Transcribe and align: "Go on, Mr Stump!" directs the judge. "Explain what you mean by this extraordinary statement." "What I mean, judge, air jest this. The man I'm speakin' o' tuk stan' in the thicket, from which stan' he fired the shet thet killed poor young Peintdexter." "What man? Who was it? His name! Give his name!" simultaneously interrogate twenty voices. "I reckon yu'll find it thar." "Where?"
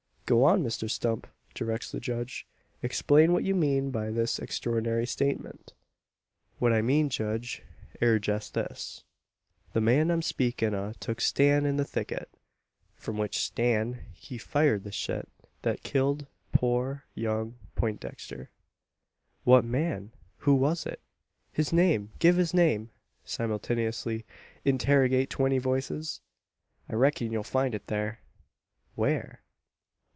"Go 0.27 0.45
on, 0.45 0.63
Mr 0.63 0.89
Stump!" 0.89 1.27
directs 1.53 1.91
the 1.91 1.99
judge. 1.99 2.47
"Explain 2.81 3.33
what 3.33 3.43
you 3.43 3.53
mean 3.53 3.91
by 3.91 4.09
this 4.09 4.39
extraordinary 4.39 5.05
statement." 5.05 5.73
"What 6.57 6.71
I 6.71 6.81
mean, 6.81 7.09
judge, 7.09 7.63
air 7.99 8.17
jest 8.17 8.53
this. 8.53 9.03
The 9.73 9.81
man 9.81 10.09
I'm 10.09 10.21
speakin' 10.21 10.73
o' 10.73 10.93
tuk 11.01 11.19
stan' 11.19 11.65
in 11.65 11.75
the 11.75 11.83
thicket, 11.83 12.29
from 12.95 13.17
which 13.17 13.39
stan' 13.39 14.05
he 14.13 14.37
fired 14.37 14.85
the 14.85 14.91
shet 14.93 15.27
thet 15.63 15.83
killed 15.83 16.27
poor 16.53 17.03
young 17.13 17.55
Peintdexter." 17.75 18.47
"What 19.43 19.65
man? 19.65 20.13
Who 20.37 20.55
was 20.55 20.85
it? 20.85 21.01
His 21.51 21.73
name! 21.73 22.13
Give 22.19 22.37
his 22.37 22.53
name!" 22.53 22.89
simultaneously 23.25 24.23
interrogate 24.63 25.29
twenty 25.29 25.57
voices. 25.57 26.21
"I 26.87 26.93
reckon 26.95 27.33
yu'll 27.33 27.43
find 27.43 27.75
it 27.75 27.83
thar." 27.87 28.19
"Where?" 28.95 29.41